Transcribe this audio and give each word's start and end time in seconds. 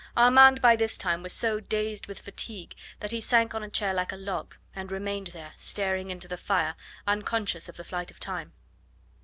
Armand 0.17 0.63
by 0.63 0.75
this 0.75 0.97
time 0.97 1.21
was 1.21 1.31
so 1.31 1.59
dazed 1.59 2.07
with 2.07 2.17
fatigue 2.21 2.73
that 3.01 3.11
he 3.11 3.21
sank 3.21 3.53
on 3.53 3.61
a 3.61 3.69
chair 3.69 3.93
like 3.93 4.11
a 4.11 4.15
log, 4.15 4.55
and 4.75 4.91
remained 4.91 5.27
there 5.27 5.53
staring 5.57 6.09
into 6.09 6.27
the 6.27 6.37
fire, 6.37 6.73
unconscious 7.05 7.69
of 7.69 7.77
the 7.77 7.83
flight 7.83 8.09
of 8.09 8.19
time. 8.19 8.51